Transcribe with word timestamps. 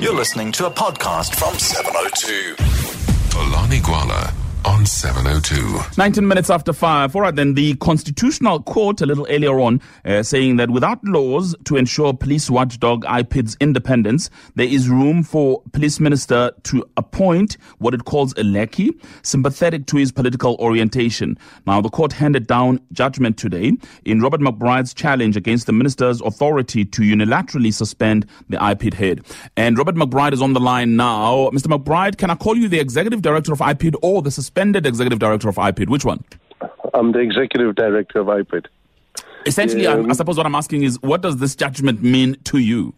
You're 0.00 0.14
listening 0.14 0.52
to 0.52 0.66
a 0.66 0.70
podcast 0.70 1.34
from 1.34 1.58
702. 1.58 2.54
Xolani 3.34 3.80
Gwala 3.80 4.32
on 4.64 4.86
702. 4.86 5.98
19 5.98 6.26
minutes 6.26 6.50
after 6.50 6.72
5. 6.72 7.14
All 7.14 7.22
right, 7.22 7.34
then. 7.34 7.54
The 7.54 7.74
Constitutional 7.76 8.62
Court, 8.62 9.00
a 9.00 9.06
little 9.06 9.26
earlier 9.30 9.58
on, 9.60 9.80
uh, 10.04 10.22
saying 10.22 10.56
that 10.56 10.70
without 10.70 11.02
laws 11.04 11.54
to 11.64 11.76
ensure 11.76 12.12
police 12.12 12.50
watchdog 12.50 13.04
IPID's 13.04 13.56
independence, 13.60 14.30
there 14.54 14.66
is 14.66 14.88
room 14.88 15.22
for 15.22 15.62
Police 15.72 16.00
Minister 16.00 16.52
to 16.64 16.84
appoint 16.96 17.56
what 17.78 17.94
it 17.94 18.04
calls 18.04 18.34
a 18.36 18.44
lackey, 18.44 18.92
sympathetic 19.22 19.86
to 19.86 19.96
his 19.96 20.12
political 20.12 20.56
orientation. 20.56 21.38
Now, 21.66 21.80
the 21.80 21.90
court 21.90 22.12
handed 22.12 22.46
down 22.46 22.80
judgment 22.92 23.38
today 23.38 23.72
in 24.04 24.20
Robert 24.20 24.40
McBride's 24.40 24.94
challenge 24.94 25.36
against 25.36 25.66
the 25.66 25.72
minister's 25.72 26.20
authority 26.20 26.84
to 26.84 27.02
unilaterally 27.02 27.72
suspend 27.72 28.26
the 28.48 28.56
IPID 28.56 28.94
head. 28.94 29.24
And 29.56 29.78
Robert 29.78 29.94
McBride 29.94 30.32
is 30.32 30.42
on 30.42 30.52
the 30.52 30.60
line 30.60 30.96
now. 30.96 31.50
Mr. 31.50 31.66
McBride, 31.66 32.18
can 32.18 32.30
I 32.30 32.34
call 32.34 32.56
you 32.56 32.68
the 32.68 32.80
executive 32.80 33.22
director 33.22 33.52
of 33.52 33.60
IPID 33.60 33.94
or 34.02 34.22
the 34.22 34.30
suspended 34.48 34.86
executive 34.86 35.18
director 35.18 35.48
of 35.48 35.56
IPID? 35.56 35.88
Which 35.90 36.06
one? 36.06 36.24
I'm 36.94 37.12
the 37.12 37.20
executive 37.20 37.74
director 37.74 38.20
of 38.20 38.28
IPID. 38.28 38.64
Essentially, 39.46 39.86
Um, 39.86 40.10
I 40.10 40.14
suppose 40.14 40.36
what 40.38 40.46
I'm 40.46 40.54
asking 40.54 40.82
is, 40.88 40.94
what 41.02 41.20
does 41.20 41.36
this 41.36 41.54
judgment 41.54 42.02
mean 42.02 42.30
to 42.50 42.58
you? 42.58 42.94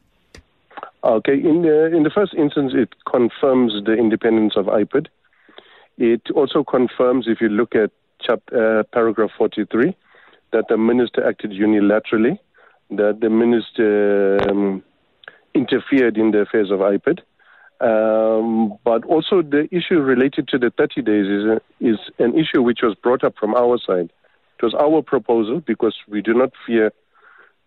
Okay, 1.02 1.34
in 1.50 1.62
the, 1.62 1.77
in 1.96 2.02
the 2.05 2.10
first 2.18 2.34
instance, 2.34 2.72
it 2.74 2.91
confirms 3.16 3.72
the 3.84 3.94
independence 3.94 4.55
of 4.56 4.66
IPID. 4.66 5.06
It 5.98 6.22
also 6.34 6.62
confirms, 6.62 7.27
if 7.27 7.41
you 7.41 7.48
look 7.48 7.74
at 7.74 7.91
uh, 8.28 8.82
paragraph 8.92 9.30
43, 9.36 9.96
that 10.52 10.64
the 10.69 10.78
minister 10.78 11.20
acted 11.30 11.50
unilaterally, 11.50 12.38
that 12.91 13.19
the 13.20 13.30
minister 13.30 13.91
um, 14.48 14.82
interfered 15.55 16.16
in 16.16 16.30
the 16.30 16.41
affairs 16.46 16.70
of 16.70 16.78
IPID. 16.80 17.19
Um, 17.80 18.79
but 18.84 19.05
also 19.05 19.41
the 19.41 19.66
issue 19.73 20.01
related 20.01 20.48
to 20.48 20.59
the 20.59 20.70
30 20.77 21.00
days 21.03 21.27
is, 21.27 21.45
a, 21.45 21.61
is 21.81 21.98
an 22.19 22.39
issue 22.39 22.62
which 22.62 22.81
was 22.83 22.95
brought 22.95 23.25
up 23.25 23.34
from 23.41 23.55
our 23.55 23.78
side. 23.78 24.12
It 24.59 24.62
was 24.62 24.75
our 24.75 25.00
proposal 25.00 25.61
because 25.61 25.97
we 26.06 26.20
do 26.20 26.34
not 26.34 26.50
fear 26.67 26.92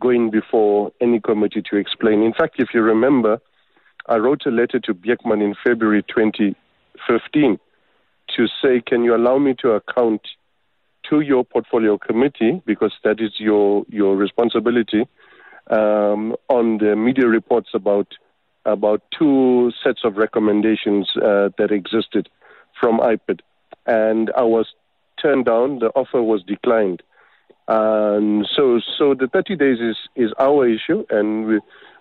going 0.01 0.29
before 0.29 0.91
any 1.01 1.19
committee 1.19 1.63
to 1.71 1.77
explain. 1.77 2.21
In 2.21 2.33
fact, 2.33 2.55
if 2.59 2.69
you 2.73 2.81
remember, 2.81 3.41
I 4.07 4.17
wrote 4.17 4.45
a 4.45 4.51
letter 4.51 4.79
to 4.81 4.93
Beukman 4.93 5.41
in 5.43 5.55
February 5.63 6.03
2015 6.03 7.59
to 8.35 8.47
say, 8.61 8.81
can 8.85 9.03
you 9.03 9.15
allow 9.15 9.39
me 9.39 9.55
to 9.61 9.71
account 9.71 10.21
to 11.09 11.21
your 11.21 11.43
portfolio 11.43 11.97
committee, 11.97 12.61
because 12.65 12.93
that 13.03 13.19
is 13.19 13.31
your, 13.37 13.83
your 13.89 14.15
responsibility, 14.15 15.07
um, 15.69 16.35
on 16.49 16.77
the 16.77 16.95
media 16.95 17.27
reports 17.27 17.69
about 17.73 18.07
about 18.65 19.01
two 19.17 19.71
sets 19.83 20.01
of 20.03 20.17
recommendations 20.17 21.09
uh, 21.17 21.49
that 21.57 21.71
existed 21.71 22.29
from 22.79 22.99
IPID, 22.99 23.41
And 23.85 24.31
I 24.35 24.43
was 24.43 24.73
turned 25.21 25.45
down, 25.45 25.79
the 25.79 25.89
offer 25.89 26.21
was 26.21 26.43
declined. 26.43 27.01
And 27.67 28.47
so, 28.55 28.79
so 28.97 29.13
the 29.13 29.27
30 29.27 29.55
days 29.55 29.79
is, 29.79 29.97
is 30.15 30.31
our 30.39 30.67
issue, 30.67 31.05
and 31.09 31.45
we, 31.45 31.59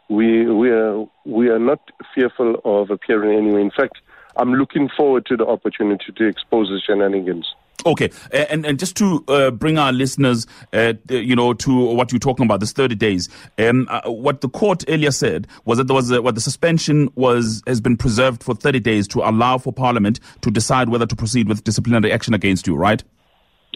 we, 0.09 0.47
we, 0.51 0.71
are, 0.71 1.05
we 1.25 1.49
are 1.49 1.59
not 1.59 1.81
fearful 2.15 2.61
of 2.65 2.91
appearing 2.91 3.37
anyway. 3.39 3.61
In 3.61 3.71
fact, 3.71 3.99
I'm 4.37 4.55
looking 4.55 4.89
forward 4.89 5.27
to 5.27 5.37
the 5.37 5.47
opportunity 5.47 6.13
to 6.17 6.27
expose 6.27 6.69
the 6.69 6.81
shenanigans. 6.85 7.55
Okay, 7.85 8.11
and 8.31 8.65
and 8.65 8.79
just 8.79 8.97
to 8.97 9.25
uh, 9.29 9.51
bring 9.51 9.79
our 9.79 9.93
listeners, 9.93 10.47
uh, 10.73 10.95
you 11.09 11.35
know, 11.35 11.53
to 11.55 11.95
what 11.95 12.13
you're 12.13 12.19
talking 12.19 12.45
about, 12.45 12.61
this 12.61 12.73
30 12.73 12.95
days. 12.95 13.29
Um, 13.59 13.89
uh, 13.91 14.03
what 14.11 14.41
the 14.41 14.49
court 14.49 14.85
earlier 14.89 15.11
said 15.11 15.49
was 15.65 15.79
that 15.79 15.89
there 15.89 15.95
was 15.95 16.11
a, 16.11 16.23
what 16.23 16.35
the 16.35 16.41
suspension 16.41 17.11
was 17.17 17.63
has 17.67 17.81
been 17.81 17.97
preserved 17.97 18.43
for 18.45 18.55
30 18.55 18.81
days 18.81 19.09
to 19.09 19.21
allow 19.21 19.59
for 19.59 19.73
Parliament 19.73 20.21
to 20.43 20.51
decide 20.51 20.91
whether 20.91 21.07
to 21.07 21.17
proceed 21.17 21.49
with 21.49 21.65
disciplinary 21.65 22.13
action 22.13 22.35
against 22.35 22.67
you. 22.67 22.77
Right? 22.77 23.03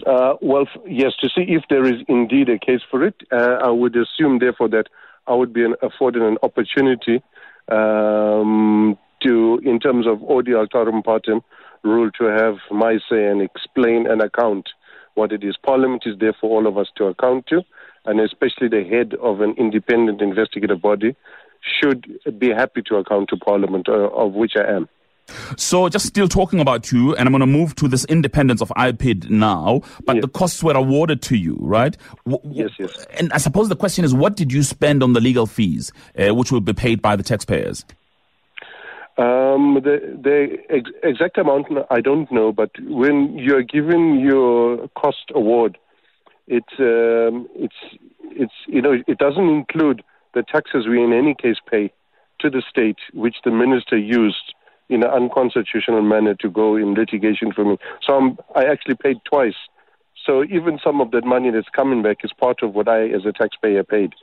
Uh, 0.05 0.35
well, 0.41 0.67
yes, 0.87 1.13
to 1.19 1.27
see 1.27 1.45
if 1.47 1.63
there 1.69 1.85
is 1.85 2.01
indeed 2.07 2.49
a 2.49 2.59
case 2.59 2.81
for 2.89 3.03
it, 3.03 3.15
uh, 3.31 3.57
I 3.63 3.69
would 3.69 3.95
assume, 3.95 4.39
therefore, 4.39 4.69
that 4.69 4.85
I 5.25 5.33
would 5.33 5.51
be 5.51 5.65
an, 5.65 5.75
afforded 5.81 6.21
an 6.21 6.37
opportunity 6.43 7.21
um, 7.69 8.97
to, 9.23 9.59
in 9.65 9.79
terms 9.79 10.05
of 10.05 10.21
audi 10.23 10.51
alteram 10.51 11.03
partem 11.03 11.41
rule, 11.83 12.09
to 12.19 12.25
have 12.25 12.55
my 12.71 12.97
say 13.09 13.25
and 13.25 13.41
explain 13.41 14.07
and 14.07 14.21
account 14.21 14.69
what 15.15 15.31
it 15.31 15.43
is. 15.43 15.55
Parliament 15.65 16.03
is 16.05 16.17
there 16.19 16.33
for 16.39 16.49
all 16.49 16.67
of 16.67 16.77
us 16.77 16.87
to 16.97 17.05
account 17.05 17.47
to, 17.47 17.61
and 18.05 18.19
especially 18.19 18.67
the 18.67 18.83
head 18.83 19.13
of 19.21 19.41
an 19.41 19.55
independent 19.57 20.21
investigative 20.21 20.81
body 20.81 21.15
should 21.81 22.07
be 22.37 22.49
happy 22.49 22.81
to 22.83 22.95
account 22.97 23.29
to 23.29 23.37
Parliament, 23.37 23.89
uh, 23.89 24.09
of 24.09 24.33
which 24.33 24.53
I 24.55 24.71
am. 24.71 24.87
So, 25.57 25.89
just 25.89 26.05
still 26.05 26.29
talking 26.29 26.61
about 26.61 26.89
you, 26.91 27.13
and 27.15 27.27
I'm 27.27 27.33
going 27.33 27.41
to 27.41 27.45
move 27.47 27.75
to 27.75 27.89
this 27.89 28.05
independence 28.05 28.61
of 28.61 28.69
IPID 28.77 29.29
now, 29.29 29.81
but 30.05 30.15
Yes. 30.17 30.21
the 30.21 30.29
costs 30.29 30.63
were 30.63 30.71
awarded 30.77 31.21
to 31.23 31.35
you, 31.35 31.57
right? 31.59 31.97
W- 32.25 32.39
Yes, 32.55 32.69
yes. 32.79 33.05
And 33.19 33.33
I 33.33 33.37
suppose 33.37 33.67
the 33.67 33.75
question 33.75 34.05
is, 34.05 34.13
what 34.13 34.37
did 34.37 34.53
you 34.53 34.63
spend 34.63 35.03
on 35.03 35.11
the 35.11 35.19
legal 35.19 35.45
fees, 35.45 35.91
uh, 36.17 36.33
which 36.33 36.49
will 36.49 36.61
be 36.61 36.71
paid 36.71 37.01
by 37.01 37.17
the 37.17 37.23
taxpayers? 37.23 37.83
Um, 39.17 39.79
the 39.83 39.97
the 40.21 40.57
ex- 40.69 40.91
exact 41.01 41.37
amount 41.39 41.67
I 41.89 42.01
don't 42.01 42.31
know, 42.31 42.51
but 42.51 42.69
when 42.81 43.35
you're 43.37 43.63
given 43.63 44.19
your 44.19 44.87
cost 44.89 45.31
award, 45.33 45.77
it's 46.47 46.73
um, 46.79 47.47
it's 47.55 47.75
it's 48.23 48.53
you 48.67 48.81
know 48.81 48.93
it 49.07 49.17
doesn't 49.17 49.49
include 49.49 50.03
the 50.35 50.43
taxes 50.43 50.85
we 50.87 51.03
in 51.03 51.13
any 51.13 51.33
case 51.33 51.57
pay 51.69 51.91
to 52.39 52.49
the 52.49 52.61
state, 52.69 52.97
which 53.13 53.37
the 53.43 53.51
minister 53.51 53.97
used 53.97 54.53
in 54.89 55.03
an 55.03 55.09
unconstitutional 55.09 56.01
manner 56.01 56.35
to 56.35 56.49
go 56.49 56.75
in 56.75 56.93
litigation 56.93 57.51
for 57.51 57.65
me. 57.65 57.77
So 58.05 58.13
I'm, 58.13 58.37
I 58.55 58.65
actually 58.65 58.95
paid 58.95 59.17
twice. 59.25 59.55
So 60.25 60.43
even 60.43 60.79
some 60.83 61.01
of 61.01 61.11
that 61.11 61.25
money 61.25 61.51
that's 61.51 61.69
coming 61.75 62.03
back 62.03 62.17
is 62.23 62.31
part 62.39 62.61
of 62.61 62.73
what 62.73 62.87
I, 62.87 63.07
as 63.07 63.25
a 63.25 63.31
taxpayer, 63.31 63.83
paid. 63.83 64.13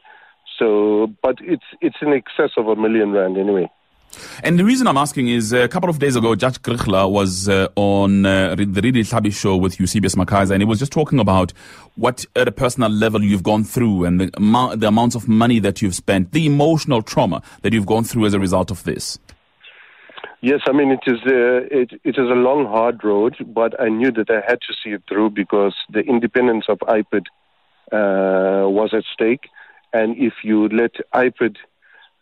So, 0.58 1.12
but 1.22 1.36
it's 1.40 1.64
it's 1.80 1.96
in 2.00 2.12
excess 2.12 2.50
of 2.56 2.68
a 2.68 2.76
million 2.76 3.12
rand 3.12 3.36
anyway. 3.36 3.70
And 4.42 4.58
the 4.58 4.64
reason 4.64 4.86
I'm 4.86 4.96
asking 4.96 5.28
is 5.28 5.52
a 5.52 5.68
couple 5.68 5.88
of 5.88 5.98
days 5.98 6.16
ago, 6.16 6.34
Judge 6.34 6.60
Kriegler 6.62 7.10
was 7.10 7.48
uh, 7.48 7.68
on 7.76 8.26
uh, 8.26 8.54
the 8.54 8.66
Redi 8.66 9.02
Tlhabi 9.02 9.32
show 9.32 9.56
with 9.56 9.78
Eusebius 9.80 10.14
McKaiser, 10.14 10.52
and 10.52 10.62
he 10.62 10.66
was 10.66 10.78
just 10.78 10.92
talking 10.92 11.18
about 11.18 11.52
what, 11.96 12.24
at 12.36 12.48
a 12.48 12.52
personal 12.52 12.90
level, 12.90 13.22
you've 13.22 13.42
gone 13.42 13.64
through 13.64 14.04
and 14.04 14.20
the, 14.20 14.26
amou- 14.32 14.78
the 14.78 14.88
amounts 14.88 15.14
of 15.14 15.28
money 15.28 15.58
that 15.60 15.80
you've 15.80 15.94
spent, 15.94 16.32
the 16.32 16.46
emotional 16.46 17.02
trauma 17.02 17.42
that 17.62 17.72
you've 17.72 17.86
gone 17.86 18.04
through 18.04 18.26
as 18.26 18.34
a 18.34 18.40
result 18.40 18.70
of 18.70 18.84
this. 18.84 19.18
Yes, 20.40 20.60
I 20.66 20.72
mean 20.72 20.90
it 20.90 21.00
is 21.06 21.20
uh, 21.26 21.64
it 21.70 21.92
it 22.04 22.18
is 22.18 22.28
a 22.28 22.38
long, 22.48 22.66
hard 22.66 23.02
road, 23.02 23.34
but 23.46 23.80
I 23.80 23.88
knew 23.88 24.12
that 24.12 24.28
I 24.28 24.42
had 24.46 24.58
to 24.68 24.74
see 24.82 24.90
it 24.90 25.02
through 25.08 25.30
because 25.30 25.74
the 25.88 26.00
independence 26.00 26.66
of 26.68 26.80
IPID 26.80 27.24
uh, 27.90 28.68
was 28.68 28.90
at 28.92 29.04
stake, 29.10 29.48
and 29.94 30.14
if 30.18 30.34
you 30.42 30.68
let 30.68 30.92
IPID 31.14 31.56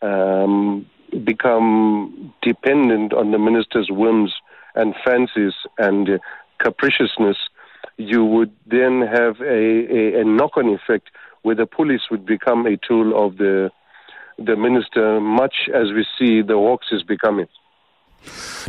um, 0.02 0.86
become 1.24 2.32
dependent 2.42 3.12
on 3.12 3.30
the 3.30 3.38
minister's 3.38 3.88
whims 3.90 4.32
and 4.74 4.94
fancies 5.04 5.52
and 5.78 6.08
uh, 6.08 6.18
capriciousness, 6.58 7.36
you 7.98 8.24
would 8.24 8.52
then 8.66 9.02
have 9.02 9.40
a, 9.40 10.16
a, 10.16 10.20
a 10.20 10.24
knock-on 10.24 10.68
effect 10.68 11.10
where 11.42 11.54
the 11.54 11.66
police 11.66 12.02
would 12.10 12.24
become 12.24 12.66
a 12.66 12.76
tool 12.76 13.26
of 13.26 13.36
the 13.36 13.70
the 14.38 14.56
minister, 14.56 15.20
much 15.20 15.68
as 15.74 15.92
we 15.92 16.06
see 16.18 16.42
the 16.42 16.54
Hawks 16.54 16.86
is 16.90 17.02
becoming. 17.02 17.46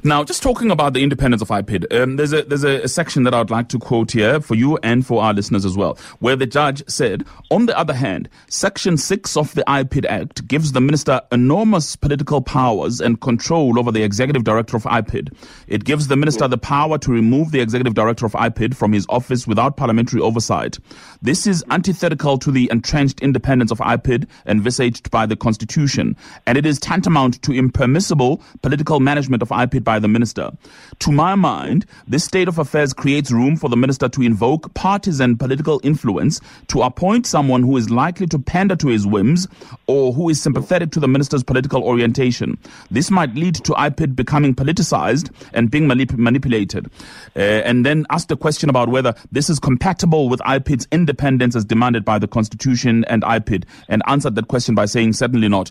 Now, 0.03 0.23
just 0.23 0.43
talking 0.43 0.71
about 0.71 0.93
the 0.93 1.03
independence 1.03 1.41
of 1.41 1.49
IPID, 1.49 1.93
um, 1.93 2.15
there's 2.15 2.33
a 2.33 2.43
there's 2.43 2.63
a, 2.63 2.81
a 2.81 2.87
section 2.87 3.23
that 3.23 3.33
I'd 3.33 3.49
like 3.49 3.69
to 3.69 3.79
quote 3.79 4.11
here 4.11 4.41
for 4.41 4.55
you 4.55 4.77
and 4.83 5.05
for 5.05 5.21
our 5.21 5.33
listeners 5.33 5.65
as 5.65 5.77
well, 5.77 5.97
where 6.19 6.35
the 6.35 6.45
judge 6.45 6.83
said, 6.87 7.25
on 7.51 7.67
the 7.67 7.77
other 7.77 7.93
hand, 7.93 8.29
Section 8.49 8.97
Six 8.97 9.37
of 9.37 9.53
the 9.53 9.63
IPID 9.67 10.05
Act 10.05 10.47
gives 10.47 10.71
the 10.71 10.81
minister 10.81 11.21
enormous 11.31 11.95
political 11.95 12.41
powers 12.41 12.99
and 12.99 13.21
control 13.21 13.79
over 13.79 13.91
the 13.91 14.03
executive 14.03 14.43
director 14.43 14.75
of 14.75 14.83
IPID. 14.83 15.35
It 15.67 15.85
gives 15.85 16.07
the 16.07 16.17
minister 16.17 16.47
the 16.47 16.57
power 16.57 16.97
to 16.97 17.11
remove 17.11 17.51
the 17.51 17.61
executive 17.61 17.93
director 17.93 18.25
of 18.25 18.33
IPID 18.33 18.75
from 18.75 18.93
his 18.93 19.05
office 19.09 19.47
without 19.47 19.77
parliamentary 19.77 20.21
oversight. 20.21 20.79
This 21.21 21.45
is 21.45 21.63
antithetical 21.69 22.37
to 22.39 22.51
the 22.51 22.67
entrenched 22.71 23.21
independence 23.21 23.71
of 23.71 23.77
IPID 23.79 24.27
envisaged 24.47 25.11
by 25.11 25.25
the 25.25 25.35
Constitution, 25.35 26.15
and 26.47 26.57
it 26.57 26.65
is 26.65 26.79
tantamount 26.79 27.41
to 27.43 27.53
impermissible 27.53 28.41
political 28.61 28.99
management 28.99 29.42
of 29.43 29.49
IPID 29.49 29.83
by 29.83 29.99
the 29.99 30.07
minister. 30.07 30.49
To 30.99 31.11
my 31.11 31.35
mind, 31.35 31.85
this 32.07 32.23
state 32.23 32.47
of 32.47 32.57
affairs 32.57 32.93
creates 32.93 33.31
room 33.31 33.55
for 33.55 33.69
the 33.69 33.77
minister 33.77 34.09
to 34.09 34.21
invoke 34.23 34.73
partisan 34.73 35.37
political 35.37 35.79
influence 35.83 36.41
to 36.69 36.81
appoint 36.81 37.27
someone 37.27 37.61
who 37.61 37.77
is 37.77 37.91
likely 37.91 38.25
to 38.27 38.39
pander 38.39 38.75
to 38.77 38.87
his 38.87 39.05
whims 39.05 39.47
or 39.85 40.13
who 40.13 40.29
is 40.29 40.41
sympathetic 40.41 40.89
to 40.91 40.99
the 40.99 41.07
minister's 41.07 41.43
political 41.43 41.83
orientation. 41.83 42.57
This 42.89 43.11
might 43.11 43.35
lead 43.35 43.55
to 43.55 43.73
IPID 43.73 44.15
becoming 44.15 44.55
politicized 44.55 45.29
and 45.53 45.69
being 45.69 45.87
manip- 45.87 46.17
manipulated. 46.17 46.89
Uh, 47.35 47.39
and 47.39 47.85
then 47.85 48.05
ask 48.09 48.27
the 48.29 48.37
question 48.37 48.69
about 48.69 48.89
whether 48.89 49.13
this 49.31 49.49
is 49.49 49.59
compatible 49.59 50.29
with 50.29 50.39
IPID's 50.41 50.87
independence 50.91 51.55
as 51.55 51.65
demanded 51.65 52.05
by 52.05 52.17
the 52.17 52.27
Constitution 52.27 53.03
and 53.05 53.23
IPID, 53.23 53.65
and 53.89 54.01
answered 54.07 54.35
that 54.35 54.47
question 54.47 54.75
by 54.75 54.85
saying 54.85 55.13
certainly 55.13 55.49
not. 55.49 55.69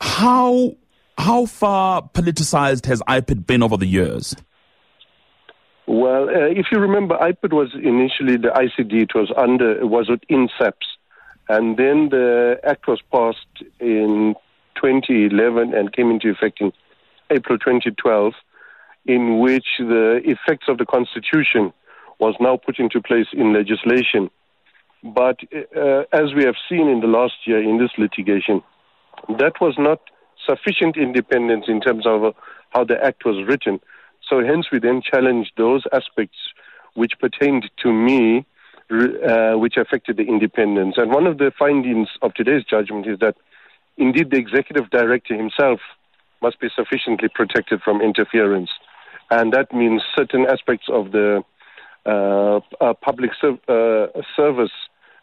How 0.00 0.74
how 1.20 1.46
far 1.46 2.02
politicized 2.02 2.86
has 2.86 3.02
IPID 3.02 3.46
been 3.46 3.62
over 3.62 3.76
the 3.76 3.86
years? 3.86 4.34
Well, 5.86 6.28
uh, 6.28 6.46
if 6.48 6.66
you 6.72 6.78
remember, 6.78 7.16
IPID 7.18 7.52
was 7.52 7.74
initially 7.74 8.36
the 8.36 8.48
ICD. 8.48 9.02
It 9.02 9.14
was 9.14 9.32
under, 9.36 9.78
it 9.78 9.88
was 9.88 10.10
in 10.28 10.48
SAPS. 10.58 10.86
And 11.48 11.76
then 11.76 12.10
the 12.10 12.60
act 12.64 12.86
was 12.86 13.00
passed 13.12 13.64
in 13.80 14.34
2011 14.76 15.74
and 15.74 15.92
came 15.92 16.10
into 16.10 16.30
effect 16.30 16.60
in 16.60 16.72
April 17.30 17.58
2012, 17.58 18.32
in 19.06 19.40
which 19.40 19.66
the 19.78 20.20
effects 20.24 20.68
of 20.68 20.78
the 20.78 20.86
Constitution 20.86 21.72
was 22.18 22.34
now 22.38 22.56
put 22.56 22.78
into 22.78 23.00
place 23.00 23.26
in 23.32 23.52
legislation. 23.52 24.30
But 25.02 25.40
uh, 25.76 26.04
as 26.12 26.34
we 26.36 26.44
have 26.44 26.56
seen 26.68 26.88
in 26.88 27.00
the 27.00 27.08
last 27.08 27.34
year 27.46 27.60
in 27.62 27.78
this 27.78 27.90
litigation, 27.98 28.62
that 29.38 29.60
was 29.60 29.74
not 29.76 30.00
sufficient 30.48 30.96
independence 30.96 31.66
in 31.68 31.80
terms 31.80 32.06
of 32.06 32.24
uh, 32.24 32.32
how 32.70 32.84
the 32.84 33.02
act 33.04 33.24
was 33.24 33.46
written. 33.46 33.80
So 34.28 34.44
hence 34.44 34.66
we 34.70 34.78
then 34.78 35.02
challenged 35.02 35.52
those 35.56 35.84
aspects 35.92 36.38
which 36.94 37.12
pertained 37.18 37.70
to 37.82 37.92
me, 37.92 38.46
uh, 38.90 39.54
which 39.54 39.76
affected 39.76 40.16
the 40.16 40.24
independence. 40.24 40.94
And 40.96 41.10
one 41.10 41.26
of 41.26 41.38
the 41.38 41.52
findings 41.58 42.08
of 42.22 42.34
today's 42.34 42.64
judgment 42.64 43.06
is 43.06 43.18
that 43.20 43.36
indeed 43.96 44.30
the 44.30 44.38
executive 44.38 44.90
director 44.90 45.36
himself 45.36 45.80
must 46.42 46.60
be 46.60 46.68
sufficiently 46.74 47.28
protected 47.32 47.82
from 47.82 48.00
interference. 48.00 48.70
And 49.30 49.52
that 49.52 49.72
means 49.72 50.02
certain 50.16 50.46
aspects 50.46 50.86
of 50.90 51.12
the 51.12 51.42
uh, 52.06 52.60
uh, 52.80 52.94
public 52.94 53.30
ser- 53.40 53.58
uh, 53.68 54.22
service 54.34 54.72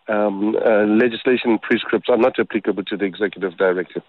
um, 0.07 0.55
uh, 0.55 0.83
legislation 0.83 1.59
prescripts 1.59 2.07
are 2.09 2.17
not 2.17 2.39
applicable 2.39 2.83
to 2.85 2.95
the 2.95 3.05
executive 3.05 3.57
director. 3.57 4.01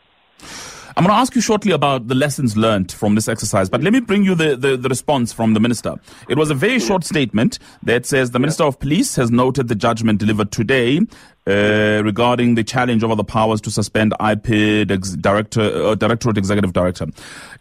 I'm 0.96 1.05
going 1.05 1.14
to 1.14 1.20
ask 1.20 1.37
you 1.37 1.40
shortly 1.40 1.70
about 1.70 2.08
the 2.08 2.17
lessons 2.17 2.56
learned 2.56 2.90
from 2.90 3.14
this 3.14 3.29
exercise, 3.29 3.69
but 3.69 3.85
let 3.85 3.93
me 3.93 4.00
bring 4.00 4.25
you 4.25 4.35
the, 4.35 4.56
the, 4.56 4.76
the 4.76 4.88
response 4.88 5.32
from 5.32 5.55
the 5.55 5.61
minister. 5.61 5.94
It 6.29 6.37
was 6.37 6.50
a 6.50 6.56
very 6.56 6.81
short 6.81 7.05
statement 7.05 7.61
that 7.85 8.05
says 8.05 8.32
the 8.32 8.40
Minister 8.40 8.64
of 8.64 8.81
Police 8.81 9.14
has 9.14 9.31
noted 9.31 9.69
the 9.69 9.76
judgment 9.76 10.19
delivered 10.19 10.50
today 10.50 10.99
uh, 11.46 12.02
regarding 12.05 12.56
the 12.56 12.64
challenge 12.64 13.05
over 13.05 13.14
the 13.14 13.23
powers 13.23 13.61
to 13.61 13.70
suspend 13.70 14.12
IPID 14.19 14.90
ex- 14.90 15.12
director, 15.12 15.61
uh, 15.61 15.94
Directorate 15.94 16.37
Executive 16.37 16.73
Director. 16.73 17.06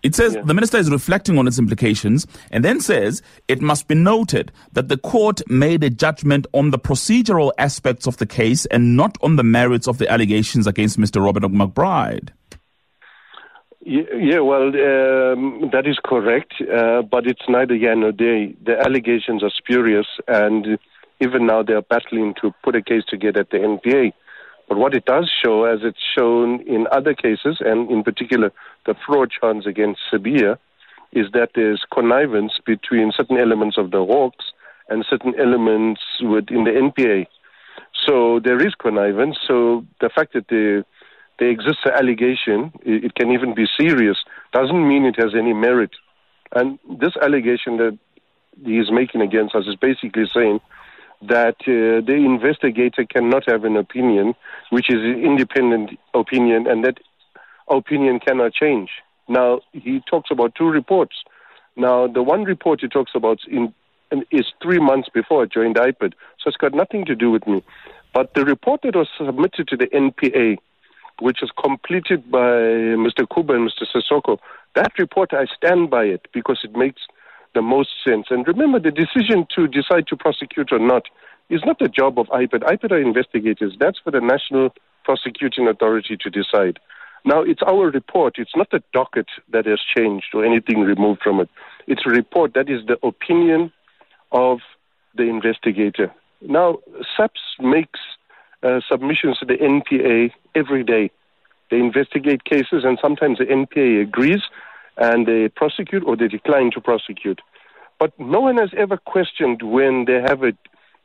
It 0.01 0.15
says 0.15 0.33
Yeah. 0.33 0.41
the 0.41 0.55
minister 0.55 0.77
is 0.77 0.89
reflecting 0.89 1.37
on 1.37 1.47
its 1.47 1.59
implications 1.59 2.25
and 2.49 2.65
then 2.65 2.81
says 2.81 3.21
it 3.47 3.61
must 3.61 3.87
be 3.87 3.93
noted 3.93 4.51
that 4.73 4.87
the 4.87 4.97
court 4.97 5.43
made 5.47 5.83
a 5.83 5.91
judgment 5.91 6.47
on 6.53 6.71
the 6.71 6.79
procedural 6.79 7.51
aspects 7.59 8.07
of 8.07 8.17
the 8.17 8.25
case 8.25 8.65
and 8.67 8.97
not 8.97 9.15
on 9.21 9.35
the 9.35 9.43
merits 9.43 9.87
of 9.87 9.99
the 9.99 10.09
allegations 10.09 10.65
against 10.65 10.97
Mr. 10.99 11.23
Robert 11.23 11.43
McBride. 11.43 12.29
Yeah, 13.89 14.39
well, 14.39 14.67
um, 14.67 15.69
that 15.71 15.83
is 15.85 15.97
correct, 16.03 16.55
uh, 16.61 17.03
but 17.03 17.25
it's 17.25 17.47
neither 17.47 17.73
yeah 17.73 17.93
nor 17.93 18.11
day. 18.11 18.53
The 18.65 18.77
allegations 18.85 19.43
are 19.43 19.49
spurious, 19.49 20.07
and 20.27 20.77
even 21.21 21.45
now 21.45 21.63
they 21.63 21.71
are 21.71 21.83
battling 21.83 22.33
to 22.41 22.53
put 22.65 22.75
a 22.75 22.81
case 22.81 23.03
together 23.07 23.39
at 23.39 23.49
the 23.49 23.59
NPA. 23.59 24.11
But 24.67 24.77
what 24.77 24.93
it 24.93 25.05
does 25.05 25.31
show, 25.41 25.63
as 25.63 25.79
it's 25.83 26.03
shown 26.17 26.59
in 26.67 26.85
other 26.91 27.13
cases, 27.13 27.59
and 27.61 27.89
in 27.89 28.03
particular 28.03 28.51
the 28.85 28.95
fraud 29.05 29.31
charge 29.31 29.65
against 29.65 30.01
Sabia, 30.11 30.57
is 31.13 31.27
that 31.31 31.51
there's 31.55 31.85
connivance 31.93 32.59
between 32.65 33.13
certain 33.15 33.37
elements 33.37 33.77
of 33.77 33.91
the 33.91 34.03
Hawks 34.03 34.51
and 34.89 35.05
certain 35.09 35.33
elements 35.39 36.01
within 36.21 36.65
the 36.65 36.71
NPA. 36.71 37.25
So 38.05 38.41
there 38.43 38.61
is 38.65 38.75
connivance. 38.75 39.37
So 39.47 39.85
the 40.01 40.09
fact 40.13 40.33
that 40.33 40.49
there, 40.49 40.83
there 41.39 41.49
exists 41.49 41.81
an 41.85 41.91
allegation, 41.93 42.71
it, 42.83 43.13
can 43.15 43.31
even 43.31 43.53
be 43.53 43.67
serious, 43.79 44.17
doesn't 44.53 44.87
mean 44.87 45.05
it 45.05 45.15
has 45.17 45.35
any 45.35 45.53
merit. 45.53 45.91
And 46.53 46.79
this 46.99 47.15
allegation 47.21 47.77
that 47.77 47.97
he 48.63 48.79
is 48.79 48.89
making 48.91 49.21
against 49.21 49.53
us 49.55 49.65
is 49.67 49.75
basically 49.75 50.25
saying 50.33 50.59
that 51.21 51.57
uh, 51.61 52.05
the 52.05 52.13
investigator 52.15 53.05
cannot 53.05 53.43
have 53.47 53.63
an 53.63 53.75
opinion, 53.75 54.33
which 54.69 54.89
is 54.89 54.97
an 54.97 55.23
independent 55.23 55.91
opinion, 56.13 56.67
and 56.67 56.83
that 56.83 56.97
opinion 57.69 58.19
cannot 58.19 58.53
change. 58.53 58.89
Now, 59.27 59.61
he 59.73 60.01
talks 60.09 60.31
about 60.31 60.55
two 60.55 60.69
reports. 60.69 61.15
Now, 61.75 62.07
the 62.07 62.23
one 62.23 62.43
report 62.43 62.81
he 62.81 62.87
talks 62.87 63.11
about 63.13 63.39
in, 63.47 63.73
is 64.31 64.45
three 64.61 64.79
months 64.79 65.09
before 65.13 65.43
I 65.43 65.45
joined 65.45 65.75
IPID, 65.75 66.13
so 66.39 66.47
it's 66.47 66.57
got 66.57 66.73
nothing 66.73 67.05
to 67.05 67.15
do 67.15 67.29
with 67.29 67.45
me. 67.45 67.63
But 68.13 68.33
the 68.33 68.45
report 68.45 68.81
that 68.83 68.95
was 68.95 69.09
submitted 69.17 69.67
to 69.67 69.77
the 69.77 69.87
NPA, 69.87 70.57
which 71.19 71.39
was 71.41 71.51
completed 71.61 72.29
by 72.31 72.37
Mr. 72.97 73.27
Khuba 73.27 73.55
and 73.55 73.69
Mr. 73.69 73.85
Sesoko, 73.91 74.37
that 74.75 74.91
report, 74.99 75.33
I 75.33 75.45
stand 75.55 75.89
by 75.89 76.03
it 76.03 76.27
because 76.33 76.59
it 76.63 76.75
makes 76.75 77.01
the 77.55 77.61
most 77.61 77.89
sense. 78.05 78.27
And 78.29 78.47
remember, 78.47 78.79
the 78.79 78.91
decision 78.91 79.47
to 79.55 79.67
decide 79.67 80.07
to 80.07 80.15
prosecute 80.15 80.71
or 80.71 80.79
not 80.79 81.03
is 81.49 81.61
not 81.65 81.79
the 81.79 81.87
job 81.87 82.19
of 82.19 82.27
IPID. 82.27 82.61
IPID 82.61 82.91
are 82.91 83.01
investigators. 83.01 83.75
That's 83.79 83.99
for 84.03 84.11
the 84.11 84.21
National 84.21 84.73
Prosecuting 85.03 85.67
Authority 85.67 86.17
to 86.21 86.29
decide. 86.29 86.79
Now, 87.25 87.41
it's 87.41 87.61
our 87.65 87.89
report. 87.89 88.35
It's 88.37 88.55
not 88.55 88.69
the 88.71 88.83
docket 88.93 89.27
that 89.51 89.65
has 89.65 89.79
changed 89.95 90.27
or 90.33 90.45
anything 90.45 90.81
removed 90.81 91.21
from 91.23 91.39
it. 91.39 91.49
It's 91.87 92.03
a 92.05 92.09
report 92.09 92.53
that 92.53 92.69
is 92.69 92.85
the 92.85 92.97
opinion 93.05 93.71
of 94.31 94.59
the 95.15 95.23
investigator. 95.23 96.13
Now, 96.41 96.77
SAPS 97.15 97.41
makes 97.59 97.99
uh, 98.63 98.79
submissions 98.89 99.37
to 99.39 99.45
the 99.45 99.57
NPA 99.57 100.31
every 100.55 100.83
day. 100.83 101.11
They 101.69 101.77
investigate 101.77 102.43
cases, 102.45 102.83
and 102.83 102.97
sometimes 103.01 103.39
the 103.39 103.45
NPA 103.45 104.03
agrees 104.03 104.41
and 104.97 105.27
they 105.27 105.47
prosecute 105.49 106.03
or 106.05 106.17
they 106.17 106.27
decline 106.27 106.71
to 106.71 106.81
prosecute. 106.81 107.41
But 107.99 108.17
no 108.19 108.41
one 108.41 108.57
has 108.57 108.71
ever 108.77 108.97
questioned 108.97 109.61
when 109.63 110.05
they 110.05 110.21
have 110.21 110.43
a, 110.43 110.53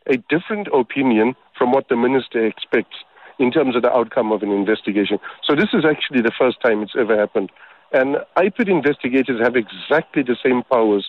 a 0.07 0.17
different 0.29 0.69
opinion 0.73 1.35
from 1.57 1.73
what 1.73 1.89
the 1.89 1.97
minister 1.97 2.45
expects 2.45 2.97
in 3.39 3.51
terms 3.51 3.77
of 3.77 3.83
the 3.83 3.93
outcome 3.93 4.33
of 4.33 4.43
an 4.43 4.51
investigation. 4.51 5.19
So 5.45 5.55
this 5.55 5.69
is 5.73 5.85
actually 5.85 6.23
the 6.23 6.33
first 6.39 6.61
time 6.61 6.83
it's 6.83 6.95
ever 6.99 7.19
happened. 7.19 7.51
And 7.93 8.17
IPID 8.37 8.69
investigators 8.69 9.41
have 9.43 9.57
exactly 9.57 10.23
the 10.23 10.37
same 10.43 10.63
powers 10.71 11.07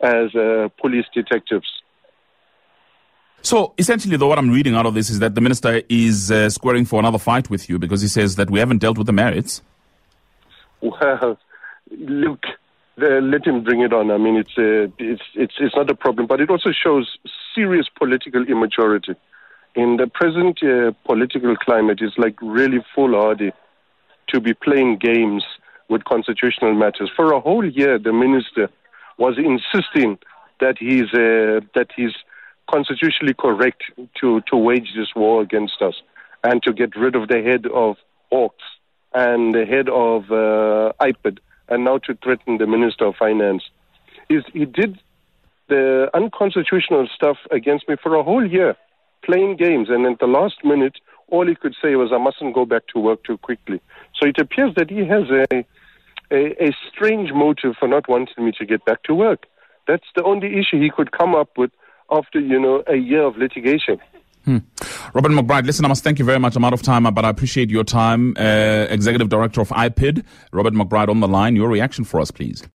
as 0.00 0.34
uh, 0.34 0.68
police 0.80 1.06
detectives. 1.14 1.68
So 3.44 3.74
essentially, 3.76 4.16
though, 4.16 4.28
what 4.28 4.38
I'm 4.38 4.50
reading 4.50 4.74
out 4.74 4.86
of 4.86 4.94
this 4.94 5.10
is 5.10 5.18
that 5.18 5.34
the 5.34 5.42
minister 5.42 5.82
is 5.90 6.30
uh, 6.30 6.48
squaring 6.48 6.86
for 6.86 6.98
another 6.98 7.18
fight 7.18 7.50
with 7.50 7.68
you 7.68 7.78
because 7.78 8.00
he 8.00 8.08
says 8.08 8.36
that 8.36 8.48
we 8.48 8.58
haven't 8.58 8.78
dealt 8.78 8.96
with 8.96 9.06
the 9.06 9.12
merits. 9.12 9.60
Well, 10.80 11.38
look, 11.90 12.42
let 12.96 13.46
him 13.46 13.62
bring 13.62 13.82
it 13.82 13.92
on. 13.92 14.10
I 14.10 14.16
mean, 14.16 14.36
it's, 14.36 14.56
uh, 14.56 14.88
it's 14.98 15.22
it's 15.34 15.54
it's 15.60 15.76
not 15.76 15.90
a 15.90 15.94
problem, 15.94 16.26
but 16.26 16.40
it 16.40 16.48
also 16.48 16.70
shows 16.72 17.18
serious 17.54 17.86
political 17.94 18.42
immaturity. 18.48 19.14
In 19.74 19.98
the 19.98 20.06
present 20.06 20.62
uh, 20.62 20.92
political 21.04 21.54
climate, 21.56 21.98
it's 22.00 22.16
like 22.16 22.40
really 22.40 22.82
foolhardy 22.94 23.52
to 24.28 24.40
be 24.40 24.54
playing 24.54 24.98
games 24.98 25.44
with 25.90 26.04
constitutional 26.04 26.74
matters. 26.74 27.10
For 27.14 27.32
a 27.32 27.40
whole 27.40 27.64
year, 27.64 27.98
the 27.98 28.12
minister 28.12 28.70
was 29.18 29.36
insisting 29.36 30.16
that 30.60 30.78
he's 30.78 31.12
uh, 31.12 31.60
that 31.74 31.88
he's 31.94 32.14
constitutionally 32.70 33.34
correct 33.34 33.82
to 34.20 34.40
to 34.50 34.56
wage 34.56 34.92
this 34.96 35.08
war 35.14 35.42
against 35.42 35.80
us 35.82 35.94
and 36.42 36.62
to 36.62 36.72
get 36.72 36.94
rid 36.96 37.14
of 37.16 37.28
the 37.28 37.42
head 37.42 37.66
of 37.66 37.96
Hawks 38.30 38.64
and 39.14 39.54
the 39.54 39.64
head 39.64 39.88
of 39.88 40.30
uh, 40.30 40.92
IPID, 41.00 41.38
and 41.68 41.84
now 41.84 41.98
to 41.98 42.14
threaten 42.22 42.58
the 42.58 42.66
Minister 42.66 43.06
of 43.06 43.14
Finance. 43.16 43.62
He's, 44.28 44.42
he 44.52 44.64
did 44.64 44.98
the 45.68 46.10
unconstitutional 46.12 47.08
stuff 47.14 47.38
against 47.50 47.88
me 47.88 47.96
for 48.02 48.14
a 48.16 48.22
whole 48.22 48.46
year, 48.46 48.76
playing 49.24 49.56
games, 49.56 49.88
and 49.88 50.04
at 50.06 50.18
the 50.18 50.26
last 50.26 50.56
minute, 50.64 50.96
all 51.28 51.46
he 51.46 51.54
could 51.54 51.74
say 51.80 51.94
was, 51.94 52.10
I 52.12 52.18
mustn't 52.18 52.54
go 52.54 52.66
back 52.66 52.88
to 52.88 52.98
work 52.98 53.24
too 53.24 53.38
quickly. 53.38 53.80
So 54.20 54.28
it 54.28 54.38
appears 54.38 54.74
that 54.76 54.90
he 54.90 55.06
has 55.06 55.24
a, 55.30 55.64
a, 56.30 56.68
a 56.68 56.76
strange 56.90 57.32
motive 57.32 57.76
for 57.78 57.88
not 57.88 58.08
wanting 58.08 58.44
me 58.44 58.52
to 58.58 58.66
get 58.66 58.84
back 58.84 59.04
to 59.04 59.14
work. 59.14 59.46
That's 59.86 60.04
the 60.16 60.24
only 60.24 60.58
issue 60.58 60.80
he 60.80 60.90
could 60.90 61.12
come 61.12 61.34
up 61.34 61.56
with 61.56 61.70
after, 62.10 62.40
you 62.40 62.60
know, 62.60 62.82
a 62.86 62.96
year 62.96 63.22
of 63.22 63.36
litigation. 63.36 63.98
Robert 65.14 65.32
McBride, 65.32 65.64
listen, 65.64 65.84
I 65.84 65.88
must 65.88 66.04
thank 66.04 66.18
you 66.18 66.24
very 66.24 66.38
much. 66.38 66.56
I'm 66.56 66.64
out 66.64 66.72
of 66.72 66.82
time, 66.82 67.04
but 67.14 67.24
I 67.24 67.30
appreciate 67.30 67.70
your 67.70 67.84
time. 67.84 68.36
Uh, 68.38 68.86
Executive 68.90 69.28
Director 69.28 69.60
of 69.60 69.68
IPID, 69.70 70.24
Robert 70.52 70.74
McBride 70.74 71.08
on 71.08 71.20
the 71.20 71.28
line. 71.28 71.56
Your 71.56 71.68
reaction 71.68 72.04
for 72.04 72.20
us, 72.20 72.30
please. 72.30 72.62